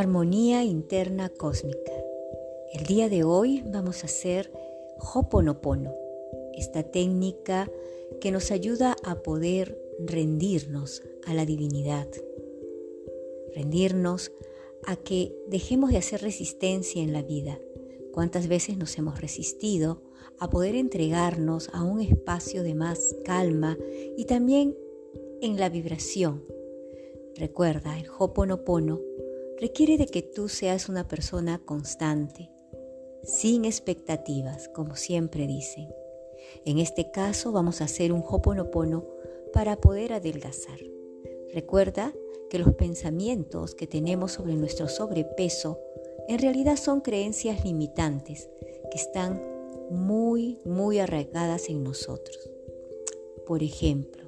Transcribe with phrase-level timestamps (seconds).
[0.00, 1.92] Armonía interna cósmica.
[2.72, 4.50] El día de hoy vamos a hacer
[4.98, 5.94] Hoponopono,
[6.54, 7.70] esta técnica
[8.18, 12.08] que nos ayuda a poder rendirnos a la divinidad,
[13.54, 14.32] rendirnos
[14.86, 17.58] a que dejemos de hacer resistencia en la vida.
[18.14, 20.00] ¿Cuántas veces nos hemos resistido
[20.38, 23.76] a poder entregarnos a un espacio de más calma
[24.16, 24.74] y también
[25.42, 26.42] en la vibración?
[27.36, 29.09] Recuerda, el Hoponopono
[29.60, 32.50] requiere de que tú seas una persona constante,
[33.22, 35.88] sin expectativas, como siempre dicen.
[36.64, 39.06] En este caso vamos a hacer un Hoponopono
[39.52, 40.78] para poder adelgazar.
[41.52, 42.12] Recuerda
[42.48, 45.78] que los pensamientos que tenemos sobre nuestro sobrepeso
[46.28, 48.48] en realidad son creencias limitantes
[48.90, 49.42] que están
[49.90, 52.50] muy, muy arraigadas en nosotros.
[53.46, 54.19] Por ejemplo,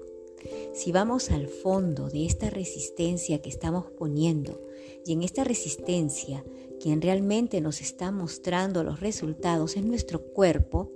[0.73, 4.61] si vamos al fondo de esta resistencia que estamos poniendo
[5.05, 6.45] y en esta resistencia
[6.81, 10.91] quien realmente nos está mostrando los resultados en nuestro cuerpo,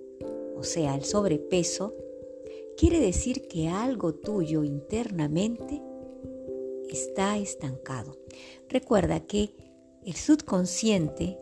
[0.56, 1.94] o sea, el sobrepeso,
[2.76, 5.82] quiere decir que algo tuyo internamente
[6.90, 8.18] está estancado.
[8.68, 9.52] Recuerda que
[10.04, 11.38] el subconsciente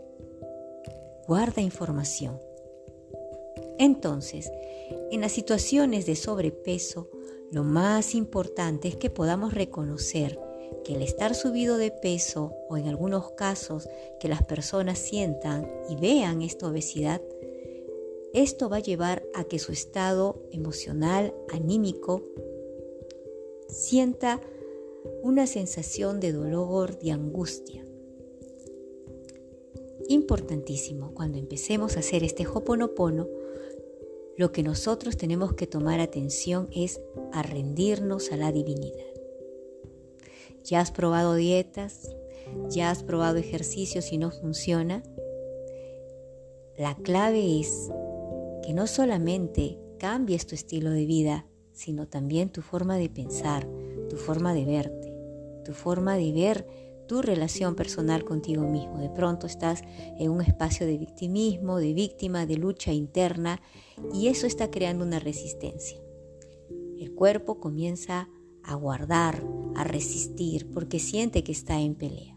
[1.27, 2.39] guarda información.
[3.79, 4.51] Entonces,
[5.11, 7.09] en las situaciones de sobrepeso,
[7.55, 10.41] lo más importante es que podamos reconocer
[10.85, 13.89] que el estar subido de peso o en algunos casos
[14.19, 17.23] que las personas sientan y vean esta obesidad,
[18.33, 22.25] esto va a llevar a que su estado emocional, anímico,
[23.69, 24.41] sienta
[25.23, 27.85] una sensación de dolor, de angustia.
[30.09, 33.29] Importantísimo, cuando empecemos a hacer este hoponopono,
[34.37, 37.01] lo que nosotros tenemos que tomar atención es
[37.33, 39.15] a rendirnos a la divinidad.
[40.65, 42.17] ¿Ya has probado dietas?
[42.69, 45.03] ¿Ya has probado ejercicios y no funciona?
[46.77, 47.91] La clave es
[48.65, 53.69] que no solamente cambies tu estilo de vida, sino también tu forma de pensar,
[54.09, 55.13] tu forma de verte,
[55.65, 56.67] tu forma de ver
[57.07, 58.99] tu relación personal contigo mismo.
[58.99, 59.83] De pronto estás
[60.19, 63.61] en un espacio de victimismo, de víctima, de lucha interna
[64.13, 65.99] y eso está creando una resistencia.
[66.99, 68.29] El cuerpo comienza
[68.63, 69.45] a guardar,
[69.75, 72.37] a resistir, porque siente que está en pelea.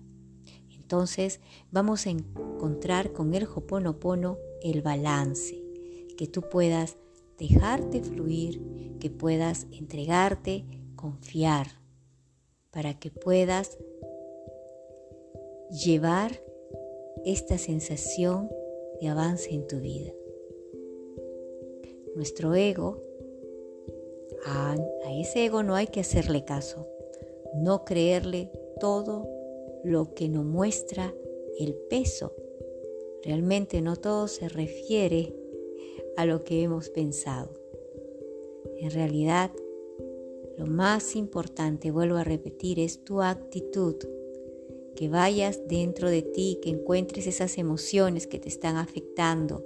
[0.70, 1.42] Entonces
[1.72, 5.62] vamos a encontrar con el Hoponopono el balance,
[6.18, 6.98] que tú puedas
[7.38, 8.62] dejarte fluir,
[9.00, 11.68] que puedas entregarte, confiar,
[12.72, 13.78] para que puedas
[15.70, 16.32] llevar
[17.26, 18.50] esta sensación
[19.02, 20.12] de avance en tu vida.
[22.16, 23.02] Nuestro ego
[24.46, 24.76] a,
[25.20, 26.88] ese ego no hay que hacerle caso,
[27.56, 29.28] no creerle todo
[29.84, 31.14] lo que nos muestra
[31.60, 32.34] el peso.
[33.24, 35.36] Realmente no todo se refiere
[36.16, 37.54] a lo que hemos pensado.
[38.78, 39.52] En realidad,
[40.58, 43.96] lo más importante, vuelvo a repetir, es tu actitud.
[44.98, 49.64] Que vayas dentro de ti, que encuentres esas emociones que te están afectando.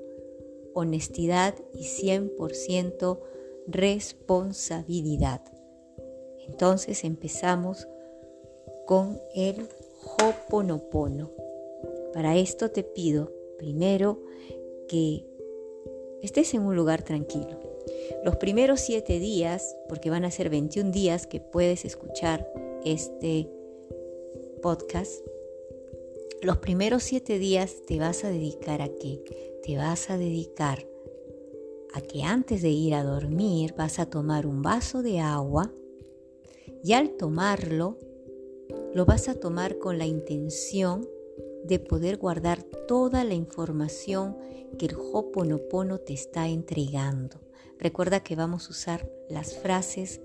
[0.74, 3.18] Honestidad y 100%
[3.66, 5.42] responsabilidad.
[6.47, 7.88] Entonces empezamos
[8.86, 9.69] con el
[10.03, 11.31] Hoponopono.
[12.13, 14.22] Para esto te pido primero
[14.90, 15.25] que
[16.22, 17.58] estés en un lugar tranquilo.
[18.25, 22.52] Los primeros siete días, porque van a ser 21 días que puedes escuchar
[22.84, 23.50] este
[24.61, 25.25] podcast,
[26.41, 29.23] los primeros siete días te vas a dedicar a qué?
[29.63, 30.88] Te vas a dedicar
[31.94, 35.73] a que antes de ir a dormir vas a tomar un vaso de agua
[36.83, 37.97] y al tomarlo
[38.94, 41.07] lo vas a tomar con la intención
[41.63, 44.38] de poder guardar toda la información
[44.77, 47.39] que el Hoponopono te está entregando.
[47.80, 50.21] Recuerda que vamos a usar las frases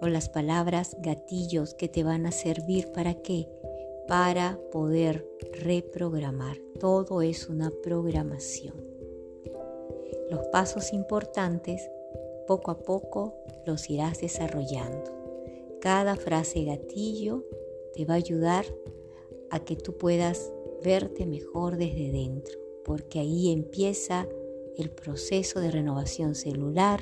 [0.00, 3.48] o las palabras gatillos que te van a servir para qué?
[4.08, 5.28] Para poder
[5.62, 6.56] reprogramar.
[6.80, 8.74] Todo es una programación.
[10.30, 11.90] Los pasos importantes,
[12.46, 13.34] poco a poco
[13.66, 15.12] los irás desarrollando.
[15.80, 17.44] Cada frase gatillo
[17.94, 18.64] te va a ayudar
[19.50, 20.52] a que tú puedas
[20.82, 24.26] verte mejor desde dentro, porque ahí empieza
[24.78, 27.00] el proceso de renovación celular,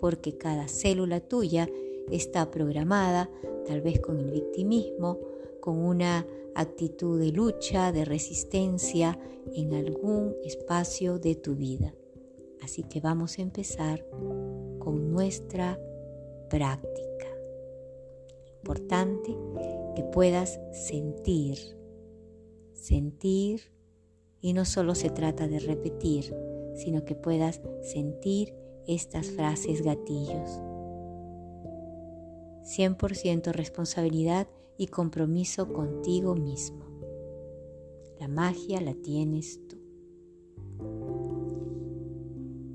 [0.00, 1.68] porque cada célula tuya
[2.10, 3.30] está programada,
[3.66, 5.18] tal vez con el victimismo,
[5.60, 6.26] con una
[6.60, 9.18] actitud de lucha, de resistencia
[9.54, 11.94] en algún espacio de tu vida.
[12.62, 14.04] Así que vamos a empezar
[14.78, 15.78] con nuestra
[16.50, 17.26] práctica.
[18.62, 19.36] Importante
[19.94, 21.76] que puedas sentir
[22.86, 23.72] sentir
[24.40, 26.34] y no solo se trata de repetir,
[26.74, 28.54] sino que puedas sentir
[28.86, 30.60] estas frases gatillos.
[32.62, 34.46] 100% responsabilidad
[34.78, 36.84] y compromiso contigo mismo.
[38.18, 39.76] La magia la tienes tú.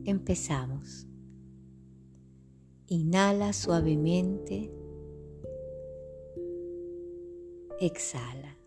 [0.06, 1.08] Empezamos.
[2.88, 4.72] Inhala suavemente.
[7.80, 8.58] Exhala.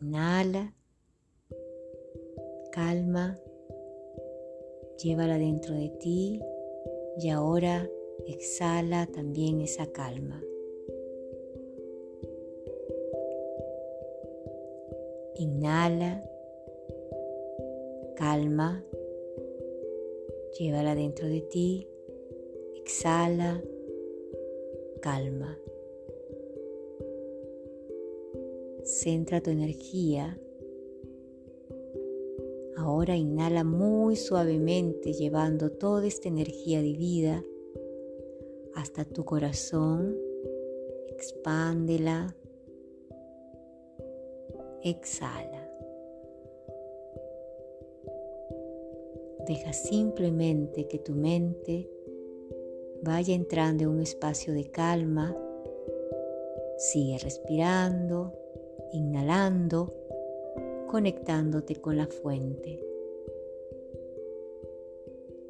[0.00, 0.74] Inhala.
[2.72, 3.38] Calma.
[5.02, 6.40] Llévala dentro de ti
[7.18, 7.88] y ahora
[8.26, 10.42] exhala también esa calma.
[15.36, 16.24] Inhala,
[18.16, 18.84] calma,
[20.58, 21.88] llévala dentro de ti,
[22.74, 23.62] exhala,
[25.00, 25.58] calma.
[28.82, 30.40] Centra tu energía.
[32.76, 37.44] Ahora inhala muy suavemente llevando toda esta energía de vida
[38.78, 40.16] hasta tu corazón.
[41.08, 42.34] Expándela.
[44.82, 45.68] Exhala.
[49.46, 51.90] Deja simplemente que tu mente
[53.02, 55.36] vaya entrando en un espacio de calma.
[56.76, 58.32] Sigue respirando,
[58.92, 59.92] inhalando,
[60.86, 62.80] conectándote con la fuente.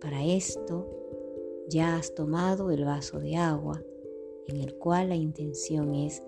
[0.00, 0.97] Para esto,
[1.68, 3.82] ya has tomado el vaso de agua
[4.46, 6.22] en el cual la intención es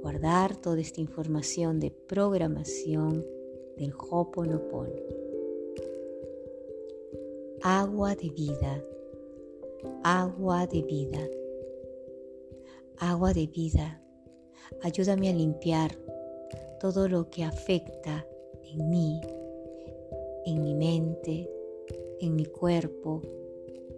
[0.00, 3.24] guardar toda esta información de programación
[3.78, 4.92] del Hoponopono.
[7.62, 8.84] Agua de vida,
[10.02, 11.28] agua de vida,
[12.98, 14.02] agua de vida.
[14.82, 15.96] Ayúdame a limpiar
[16.80, 18.26] todo lo que afecta
[18.64, 19.20] en mí,
[20.44, 21.48] en mi mente,
[22.20, 23.22] en mi cuerpo,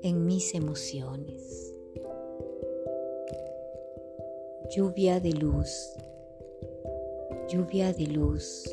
[0.05, 1.73] en mis emociones.
[4.77, 5.97] Lluvia de luz,
[7.49, 8.65] lluvia de luz,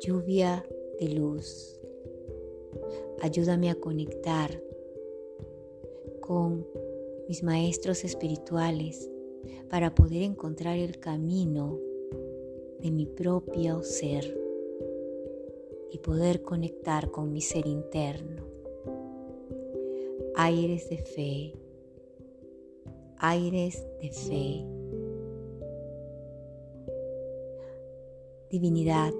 [0.00, 0.64] lluvia
[1.00, 1.80] de luz.
[3.20, 4.62] Ayúdame a conectar
[6.20, 6.64] con
[7.28, 9.10] mis maestros espirituales
[9.68, 11.80] para poder encontrar el camino
[12.78, 14.38] de mi propio ser
[15.90, 18.45] y poder conectar con mi ser interno
[20.38, 21.54] aires de fe,
[23.16, 24.66] aires de fe.
[28.50, 29.14] Divinidad,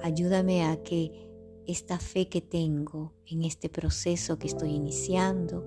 [0.00, 1.28] ayúdame a que
[1.66, 5.64] esta fe que tengo en este proceso que estoy iniciando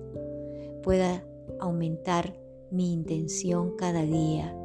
[0.82, 1.22] pueda
[1.60, 2.40] aumentar
[2.70, 4.56] mi intención cada día,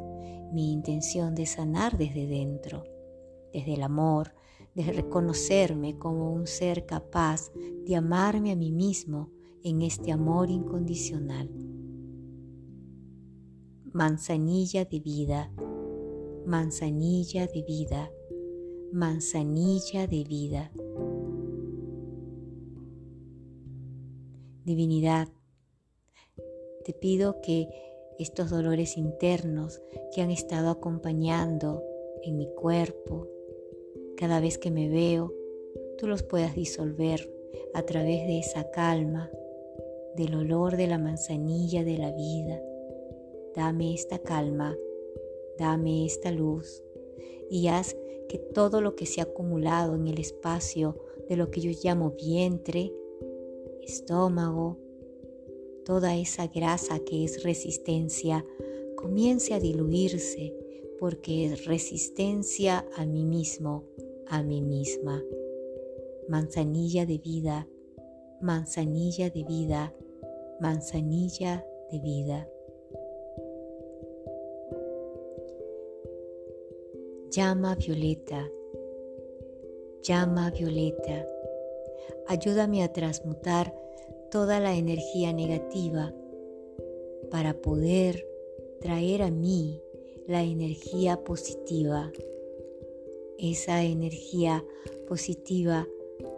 [0.53, 2.85] mi intención de sanar desde dentro,
[3.51, 4.33] desde el amor,
[4.75, 7.51] de reconocerme como un ser capaz
[7.85, 9.29] de amarme a mí mismo
[9.63, 11.49] en este amor incondicional.
[13.93, 15.51] Manzanilla de vida,
[16.45, 18.11] manzanilla de vida,
[18.91, 20.71] manzanilla de vida.
[24.63, 25.27] Divinidad,
[26.85, 27.67] te pido que
[28.19, 29.81] estos dolores internos
[30.13, 31.83] que han estado acompañando
[32.23, 33.27] en mi cuerpo,
[34.15, 35.33] cada vez que me veo,
[35.97, 37.31] tú los puedas disolver
[37.73, 39.29] a través de esa calma,
[40.15, 42.61] del olor de la manzanilla de la vida.
[43.55, 44.77] Dame esta calma,
[45.57, 46.83] dame esta luz
[47.49, 47.95] y haz
[48.29, 52.11] que todo lo que se ha acumulado en el espacio de lo que yo llamo
[52.11, 52.93] vientre,
[53.81, 54.77] estómago,
[55.85, 58.45] toda esa grasa que es resistencia,
[58.95, 60.55] comience a diluirse
[60.99, 63.85] porque es resistencia a mí mismo,
[64.27, 65.21] a mí misma.
[66.29, 67.67] Manzanilla de vida,
[68.39, 69.93] manzanilla de vida,
[70.61, 72.47] manzanilla de vida.
[77.31, 78.47] Llama violeta,
[80.03, 81.27] llama violeta,
[82.27, 83.73] ayúdame a transmutar
[84.29, 86.13] toda la energía negativa
[87.31, 88.27] para poder
[88.81, 89.81] traer a mí
[90.27, 92.11] la energía positiva,
[93.39, 94.63] esa energía
[95.07, 95.87] positiva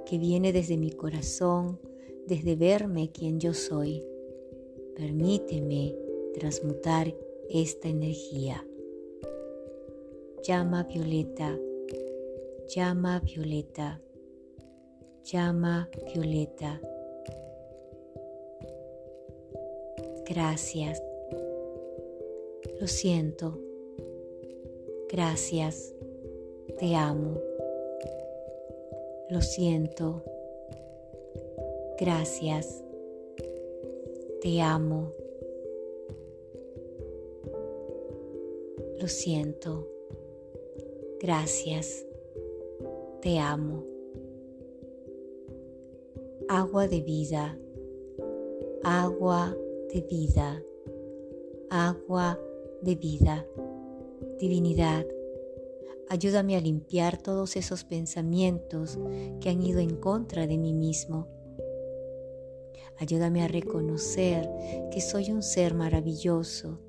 [0.06, 1.82] que viene desde mi corazón,
[2.26, 4.13] desde verme quien yo soy.
[4.96, 5.96] Permíteme
[6.34, 7.14] transmutar
[7.50, 8.66] esta energía.
[10.44, 11.58] Llama violeta,
[12.68, 14.02] llama violeta,
[15.24, 16.80] llama violeta.
[20.30, 21.02] Gracias.
[22.80, 23.60] Lo siento.
[25.10, 25.94] Gracias.
[26.80, 27.40] Te amo.
[29.30, 30.24] Lo siento.
[32.00, 32.84] Gracias.
[34.44, 35.14] Te amo.
[39.00, 39.88] Lo siento.
[41.22, 42.06] Gracias.
[43.22, 43.86] Te amo.
[46.50, 47.58] Agua de vida.
[48.84, 49.56] Agua
[49.94, 50.62] de vida.
[51.70, 52.38] Agua
[52.82, 53.48] de vida.
[54.42, 55.06] Divinidad,
[56.10, 59.00] ayúdame a limpiar todos esos pensamientos
[59.40, 61.30] que han ido en contra de mí mismo.
[63.00, 64.50] Ayúdame a reconocer
[64.92, 66.80] que soy un ser maravilloso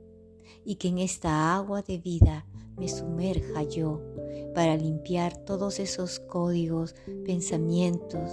[0.65, 2.47] y que en esta agua de vida
[2.77, 4.01] me sumerja yo
[4.55, 6.95] para limpiar todos esos códigos,
[7.25, 8.31] pensamientos,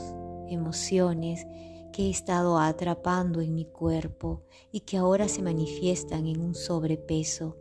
[0.47, 1.45] emociones
[1.91, 7.57] que he estado atrapando en mi cuerpo y que ahora se manifiestan en un sobrepeso.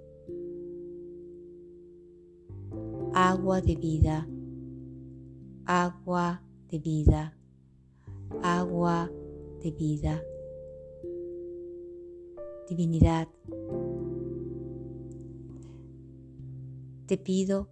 [3.13, 4.29] Agua de vida,
[5.67, 7.37] agua de vida,
[8.43, 9.11] agua
[9.63, 10.25] de vida.
[12.69, 13.29] Divinidad,
[17.07, 17.69] te pido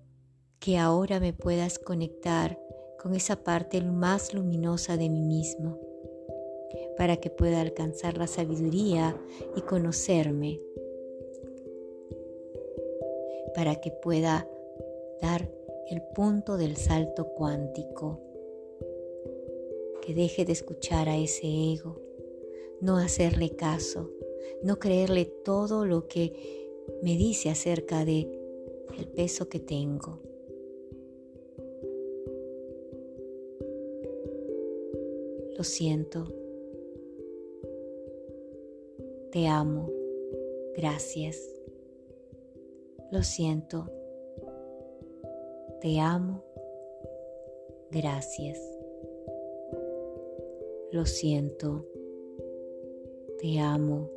[0.59, 2.59] que ahora me puedas conectar
[3.01, 5.79] con esa parte más luminosa de mí mismo,
[6.97, 9.17] para que pueda alcanzar la sabiduría
[9.55, 10.61] y conocerme,
[13.55, 14.49] para que pueda
[15.23, 15.49] dar
[15.89, 18.28] el punto del salto cuántico,
[20.09, 22.01] que deje de escuchar a ese ego,
[22.81, 24.11] no hacerle caso,
[24.63, 26.33] no creerle todo lo que
[27.03, 28.27] me dice acerca de
[28.97, 30.23] el peso que tengo.
[35.59, 36.33] Lo siento.
[39.31, 39.91] Te amo.
[40.75, 41.39] Gracias.
[43.13, 43.91] Lo siento.
[45.83, 46.43] Te amo.
[47.91, 48.78] Gracias.
[50.91, 51.85] Lo siento.
[53.41, 54.11] Te amo.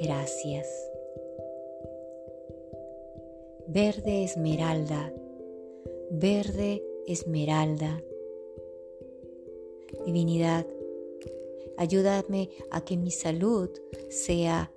[0.00, 0.68] Gracias.
[3.66, 5.12] Verde esmeralda.
[6.10, 8.02] Verde esmeralda.
[10.06, 10.66] Divinidad,
[11.76, 13.70] ayúdame a que mi salud
[14.10, 14.70] sea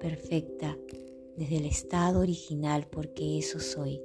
[0.00, 0.76] perfecta
[1.36, 4.02] desde el estado original porque eso soy.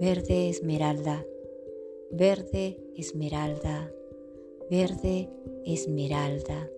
[0.00, 1.24] Verde esmeralda,
[2.12, 3.90] verde esmeralda,
[4.70, 5.30] verde
[5.64, 6.68] esmeralda.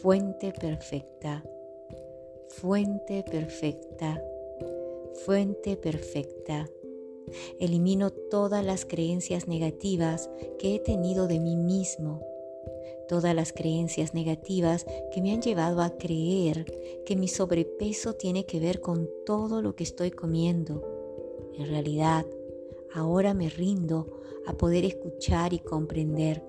[0.00, 1.42] Fuente perfecta,
[2.50, 4.22] fuente perfecta,
[5.24, 6.68] fuente perfecta.
[7.58, 12.22] Elimino todas las creencias negativas que he tenido de mí mismo
[13.08, 16.66] todas las creencias negativas que me han llevado a creer
[17.06, 20.97] que mi sobrepeso tiene que ver con todo lo que estoy comiendo.
[21.58, 22.24] En realidad,
[22.94, 24.06] ahora me rindo
[24.46, 26.42] a poder escuchar y comprender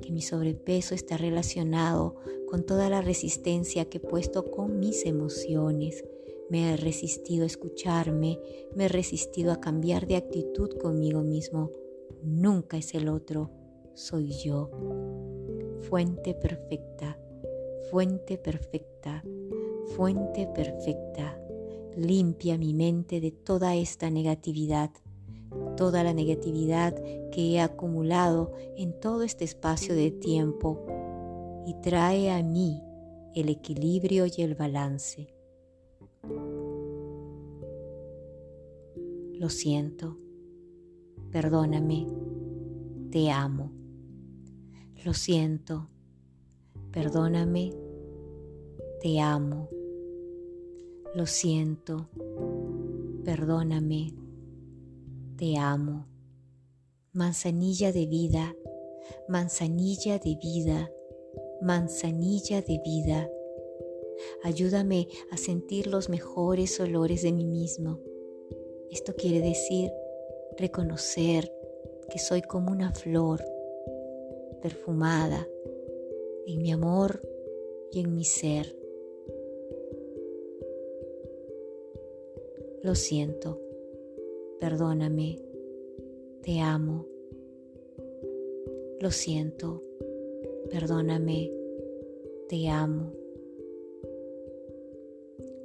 [0.00, 2.14] que mi sobrepeso está relacionado
[2.48, 6.04] con toda la resistencia que he puesto con mis emociones.
[6.48, 8.38] Me he resistido a escucharme,
[8.74, 11.70] me he resistido a cambiar de actitud conmigo mismo.
[12.22, 13.50] Nunca es el otro,
[13.94, 14.70] soy yo
[15.88, 17.18] fuente perfecta,
[17.90, 19.22] fuente perfecta,
[19.96, 21.38] fuente perfecta.
[21.96, 24.90] Limpia mi mente de toda esta negatividad,
[25.76, 26.94] toda la negatividad
[27.30, 30.84] que he acumulado en todo este espacio de tiempo
[31.66, 32.82] y trae a mí
[33.34, 35.34] el equilibrio y el balance.
[39.38, 40.16] Lo siento,
[41.30, 42.06] perdóname,
[43.10, 43.70] te amo.
[45.04, 45.88] Lo siento,
[46.90, 47.72] perdóname,
[49.00, 49.68] te amo.
[51.14, 52.08] Lo siento,
[53.24, 54.12] perdóname,
[55.36, 56.08] te amo.
[57.12, 58.56] Manzanilla de vida,
[59.28, 60.90] manzanilla de vida,
[61.62, 63.30] manzanilla de vida.
[64.42, 68.00] Ayúdame a sentir los mejores olores de mí mismo.
[68.90, 69.92] Esto quiere decir
[70.58, 71.48] reconocer
[72.10, 73.44] que soy como una flor
[74.60, 75.46] perfumada
[76.44, 77.22] en mi amor
[77.92, 78.83] y en mi ser.
[82.84, 83.58] Lo siento,
[84.60, 85.38] perdóname,
[86.42, 87.06] te amo.
[89.00, 89.82] Lo siento,
[90.68, 91.50] perdóname,
[92.46, 93.10] te amo.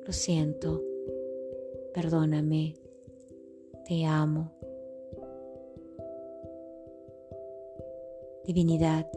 [0.08, 0.82] Lo siento,
[1.94, 2.76] perdóname,
[3.86, 4.54] te amo.
[8.46, 9.12] Divinidad,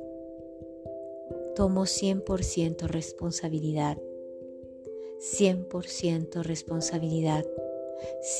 [1.54, 3.96] tomo 100% responsabilidad.
[5.20, 7.46] 100% responsabilidad.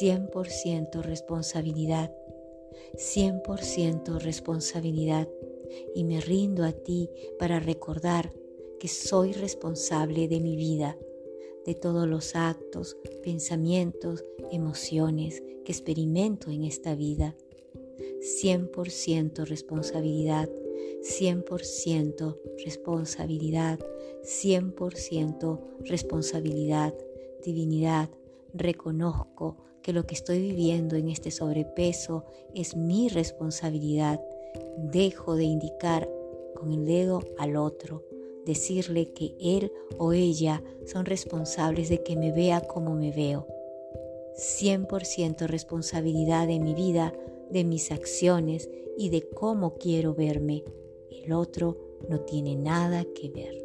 [0.00, 2.14] 100% responsabilidad.
[2.94, 5.28] 100% responsabilidad.
[5.94, 8.32] Y me rindo a ti para recordar
[8.78, 10.98] que soy responsable de mi vida,
[11.64, 17.36] de todos los actos, pensamientos, emociones que experimento en esta vida.
[18.42, 20.50] 100% responsabilidad,
[21.02, 23.78] 100% responsabilidad,
[24.22, 26.94] 100% responsabilidad,
[27.44, 28.10] divinidad.
[28.54, 34.20] Reconozco que lo que estoy viviendo en este sobrepeso es mi responsabilidad.
[34.76, 36.08] Dejo de indicar
[36.54, 38.04] con el dedo al otro
[38.44, 43.46] decirle que él o ella son responsables de que me vea como me veo.
[44.36, 47.12] 100% responsabilidad de mi vida,
[47.50, 50.64] de mis acciones y de cómo quiero verme.
[51.10, 51.76] El otro
[52.08, 53.64] no tiene nada que ver.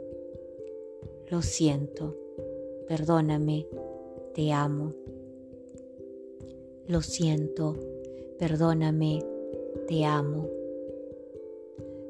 [1.29, 2.15] Lo siento,
[2.87, 3.67] perdóname,
[4.37, 4.93] te amo.
[6.85, 7.75] Lo siento,
[8.37, 9.19] perdóname,
[9.87, 10.47] te amo.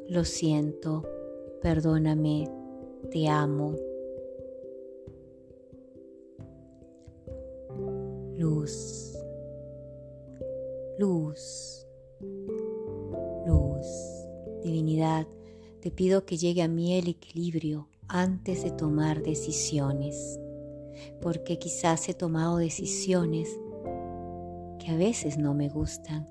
[0.09, 1.05] Lo siento,
[1.61, 2.51] perdóname,
[3.11, 3.75] te amo.
[8.35, 9.17] Luz,
[10.99, 11.87] luz,
[13.45, 13.87] luz,
[14.63, 15.25] divinidad,
[15.79, 20.41] te pido que llegue a mí el equilibrio antes de tomar decisiones,
[21.21, 23.49] porque quizás he tomado decisiones
[24.79, 26.27] que a veces no me gustan.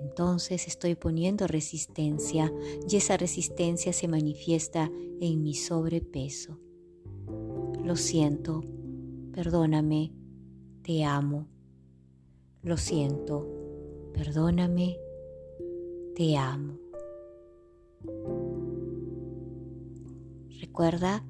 [0.00, 2.52] Entonces estoy poniendo resistencia
[2.88, 4.90] y esa resistencia se manifiesta
[5.20, 6.58] en mi sobrepeso.
[7.82, 8.62] Lo siento,
[9.32, 10.12] perdóname,
[10.82, 11.48] te amo.
[12.62, 13.46] Lo siento,
[14.12, 14.98] perdóname,
[16.14, 16.78] te amo.
[20.60, 21.24] Recuerda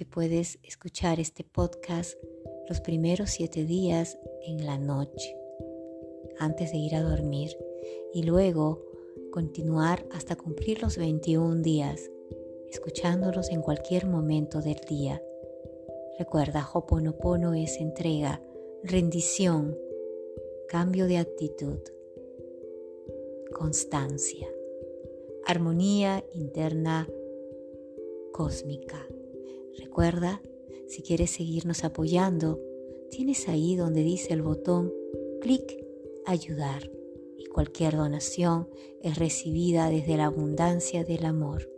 [0.00, 2.16] que puedes escuchar este podcast
[2.70, 5.36] los primeros siete días en la noche,
[6.38, 7.50] antes de ir a dormir,
[8.14, 8.82] y luego
[9.30, 12.10] continuar hasta cumplir los 21 días
[12.70, 15.22] escuchándolos en cualquier momento del día.
[16.18, 18.42] Recuerda, Hoponopono es entrega,
[18.82, 19.76] rendición,
[20.66, 21.80] cambio de actitud,
[23.52, 24.48] constancia,
[25.44, 27.06] armonía interna
[28.32, 29.06] cósmica.
[29.78, 30.42] Recuerda,
[30.88, 32.60] si quieres seguirnos apoyando,
[33.10, 34.92] tienes ahí donde dice el botón
[35.40, 35.62] clic
[36.26, 36.90] ayudar
[37.38, 38.68] y cualquier donación
[39.02, 41.69] es recibida desde la abundancia del amor.